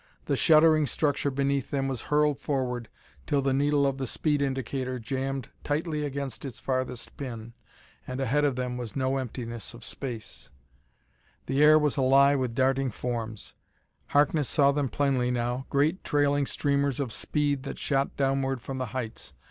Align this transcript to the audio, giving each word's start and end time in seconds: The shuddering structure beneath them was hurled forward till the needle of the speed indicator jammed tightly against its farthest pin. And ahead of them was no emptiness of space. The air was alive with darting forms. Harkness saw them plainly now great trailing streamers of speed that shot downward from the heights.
The 0.25 0.35
shuddering 0.35 0.87
structure 0.87 1.29
beneath 1.29 1.69
them 1.69 1.87
was 1.87 2.01
hurled 2.09 2.39
forward 2.39 2.89
till 3.27 3.43
the 3.43 3.53
needle 3.53 3.85
of 3.85 3.99
the 3.99 4.07
speed 4.07 4.41
indicator 4.41 4.97
jammed 4.97 5.49
tightly 5.63 6.03
against 6.03 6.43
its 6.43 6.59
farthest 6.59 7.15
pin. 7.17 7.53
And 8.07 8.19
ahead 8.19 8.43
of 8.43 8.55
them 8.55 8.77
was 8.77 8.95
no 8.95 9.17
emptiness 9.17 9.75
of 9.75 9.85
space. 9.85 10.49
The 11.45 11.61
air 11.61 11.77
was 11.77 11.97
alive 11.97 12.39
with 12.39 12.55
darting 12.55 12.89
forms. 12.89 13.53
Harkness 14.07 14.49
saw 14.49 14.71
them 14.71 14.89
plainly 14.89 15.29
now 15.29 15.67
great 15.69 16.03
trailing 16.03 16.47
streamers 16.47 16.99
of 16.99 17.13
speed 17.13 17.61
that 17.61 17.77
shot 17.77 18.17
downward 18.17 18.59
from 18.59 18.77
the 18.77 18.87
heights. 18.97 19.33